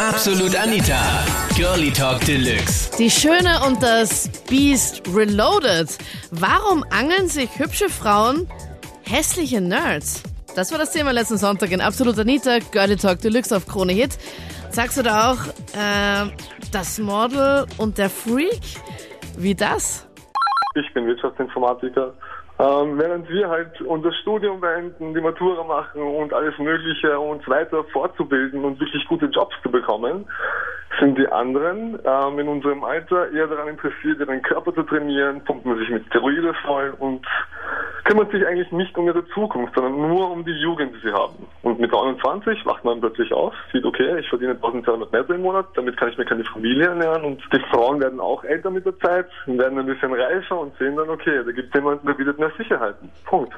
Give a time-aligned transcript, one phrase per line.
[0.00, 1.26] Absolut Anita.
[1.56, 2.96] Girlie Talk Deluxe.
[2.98, 5.88] Die Schöne und das Beast Reloaded.
[6.30, 8.48] Warum angeln sich hübsche Frauen
[9.02, 10.22] hässliche Nerds?
[10.54, 14.16] Das war das Thema letzten Sonntag in Absolut Anita, Girlie Talk Deluxe auf Krone Hit.
[14.70, 16.30] Sagst du da auch, äh,
[16.70, 18.60] das Model und der Freak?
[19.36, 20.06] Wie das?
[20.76, 22.14] Ich bin Wirtschaftsinformatiker.
[22.60, 27.84] Ähm, während wir halt unser Studium beenden, die Matura machen und alles Mögliche uns weiter
[27.92, 30.26] fortzubilden und wirklich gute Jobs zu bekommen,
[30.98, 35.78] sind die anderen ähm, in unserem Alter eher daran interessiert, ihren Körper zu trainieren, pumpen
[35.78, 37.24] sich mit Steroide voll und
[38.08, 41.34] kümmert sich eigentlich nicht um ihre Zukunft, sondern nur um die Jugend, die sie haben.
[41.62, 45.66] Und mit 29 wacht man plötzlich auf, sieht, okay, ich verdiene 1200 Netto im Monat,
[45.74, 48.98] damit kann ich mir keine Familie ernähren und die Frauen werden auch älter mit der
[48.98, 52.38] Zeit, werden ein bisschen reifer und sehen dann, okay, da gibt es jemanden, der bietet
[52.38, 53.10] mehr Sicherheiten.
[53.26, 53.52] Punkt.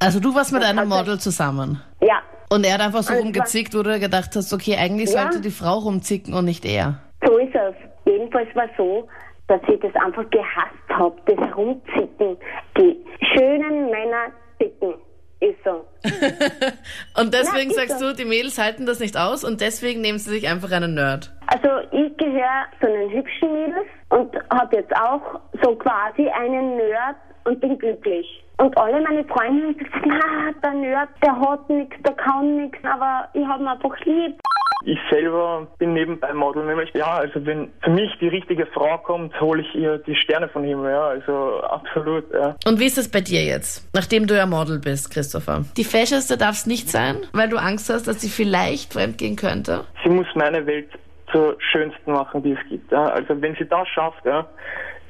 [0.00, 1.80] Also du warst mit einem Model zusammen.
[2.02, 5.22] Ja, Und er hat einfach so Also rumgezickt, wo du gedacht hast, okay, eigentlich Ja.
[5.22, 6.98] sollte die Frau rumzicken und nicht er.
[7.24, 7.74] so ist es.
[8.04, 9.08] Jedenfalls war so,
[9.46, 12.36] dass ich das einfach gehasst habe, das Herumzicken.
[12.76, 13.03] Die
[13.34, 14.94] schönen Männer zicken.
[15.40, 15.84] Ist so.
[17.20, 18.10] Und deswegen ist sagst so.
[18.10, 21.32] du, die Mädels halten das nicht aus und deswegen nehmen sie sich einfach einen Nerd.
[21.48, 27.16] Also ich gehöre zu den hübschen Mädels und habe jetzt auch so quasi einen Nerd
[27.44, 28.26] und bin glücklich.
[28.58, 33.28] Und alle meine Freundinnen sagen, na, der Nerd, der hat nichts, der kann nichts, aber
[33.34, 34.40] ich habe ihn einfach lieb.
[34.86, 39.38] Ich selber bin nebenbei Model, nämlich ja, also wenn für mich die richtige Frau kommt,
[39.40, 42.54] hole ich ihr die Sterne vom Himmel, ja, also absolut, ja.
[42.66, 45.64] Und wie ist das bei dir jetzt, nachdem du ja Model bist, Christopher?
[45.78, 49.84] Die fäscheste darf's nicht sein, weil du Angst hast, dass sie vielleicht fremdgehen könnte?
[50.04, 50.90] Sie muss meine Welt
[51.32, 53.06] zur schönsten machen, die es gibt, ja.
[53.06, 54.46] Also wenn sie das schafft, ja,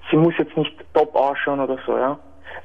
[0.09, 2.17] sie muss jetzt nicht top ausschauen oder so, ja.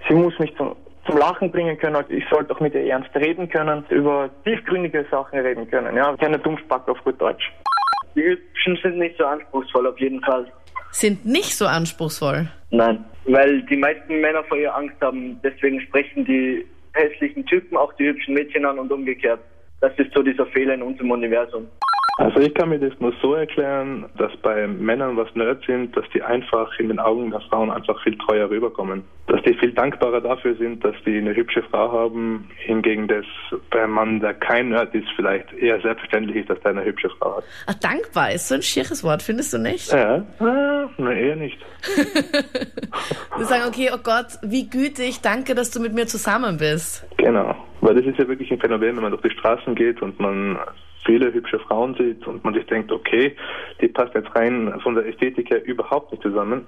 [0.08, 0.76] Sie muss mich zum
[1.10, 5.40] zum Lachen bringen können, ich sollte auch mit ihr ernst reden können, über tiefgründige Sachen
[5.40, 6.16] reden können, ja.
[6.18, 7.52] Keine Dummspack auf gut Deutsch.
[8.16, 10.46] Die Hübschen sind nicht so anspruchsvoll, auf jeden Fall.
[10.92, 12.48] Sind nicht so anspruchsvoll.
[12.72, 13.04] Nein.
[13.26, 18.08] Weil die meisten Männer vor ihr Angst haben, deswegen sprechen die hässlichen Typen auch die
[18.08, 19.40] hübschen Mädchen an und umgekehrt.
[19.82, 21.68] Das ist so dieser Fehler in unserem Universum.
[22.20, 26.04] Also ich kann mir das nur so erklären, dass bei Männern was Nerds sind, dass
[26.14, 29.06] die einfach in den Augen der Frauen einfach viel treuer rüberkommen.
[29.28, 33.24] Dass die viel dankbarer dafür sind, dass die eine hübsche Frau haben, hingegen das
[33.70, 37.38] beim Mann, der kein Nerd ist, vielleicht eher selbstverständlich ist, dass der eine hübsche Frau
[37.38, 37.46] hat.
[37.68, 39.90] Ach, dankbar ist so ein schieres Wort, findest du nicht?
[39.90, 41.58] Ja, äh, na eher nicht.
[43.38, 47.08] Wir sagen, okay, oh Gott, wie gütig, danke, dass du mit mir zusammen bist.
[47.16, 47.56] Genau.
[47.90, 50.60] Weil das ist ja wirklich ein Phänomen, wenn man durch die Straßen geht und man
[51.08, 53.36] viele hübsche Frauen sieht und man sich denkt, okay,
[53.82, 56.68] die passt jetzt rein von der Ästhetik her überhaupt nicht zusammen.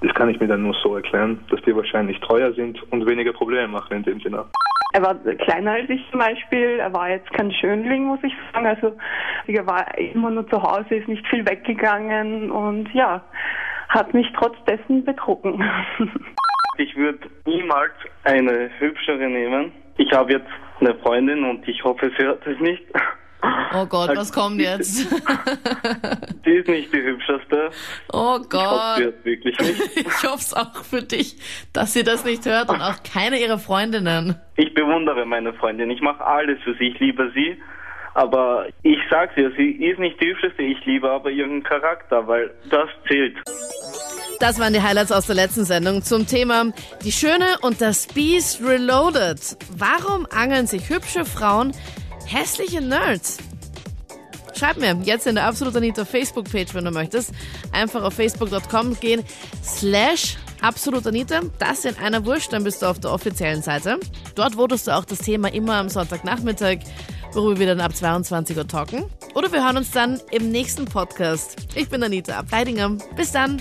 [0.00, 3.34] Das kann ich mir dann nur so erklären, dass die wahrscheinlich treuer sind und weniger
[3.34, 4.46] Probleme machen in dem Sinne.
[4.94, 6.78] Er war kleiner als ich zum Beispiel.
[6.78, 8.66] Er war jetzt kein Schönling, muss ich sagen.
[8.66, 8.96] Also
[9.48, 13.22] er war immer nur zu Hause, ist nicht viel weggegangen und ja,
[13.90, 15.62] hat mich trotz dessen betrogen.
[16.78, 19.72] Ich würde niemals eine hübschere nehmen.
[19.98, 20.48] Ich habe jetzt
[20.80, 22.82] eine Freundin und ich hoffe, sie hört es nicht.
[23.74, 25.08] Oh Gott, was kommt jetzt?
[26.44, 27.70] Sie ist nicht die hübscheste.
[28.12, 28.98] Oh Ich hoffe, sie Gott.
[29.00, 29.96] hört wirklich nicht.
[29.96, 31.36] Ich hoffe es auch für dich,
[31.72, 34.36] dass sie das nicht hört und auch keine ihrer Freundinnen.
[34.56, 35.90] Ich bewundere meine Freundin.
[35.90, 36.88] Ich mache alles für sie.
[36.88, 37.60] Ich liebe sie.
[38.14, 40.62] Aber ich sag's ihr, sie ist nicht die hübscheste.
[40.62, 43.36] Ich liebe aber ihren Charakter, weil das zählt.
[44.38, 46.66] Das waren die Highlights aus der letzten Sendung zum Thema
[47.04, 49.40] Die Schöne und das Beast Reloaded.
[49.70, 51.72] Warum angeln sich hübsche Frauen
[52.26, 53.38] hässliche Nerds?
[54.54, 57.30] Schreib mir jetzt in der Absolut Anita Facebook-Page, wenn du möchtest.
[57.72, 59.24] Einfach auf facebook.com gehen,
[59.64, 63.98] slash Absolut Anita, das in einer Wurst, dann bist du auf der offiziellen Seite.
[64.34, 66.78] Dort votest du auch das Thema immer am Sonntagnachmittag,
[67.32, 69.04] worüber wir dann ab 22 Uhr talken.
[69.34, 71.56] Oder wir hören uns dann im nächsten Podcast.
[71.74, 72.96] Ich bin Anita Ableidinger.
[73.16, 73.60] Bis dann.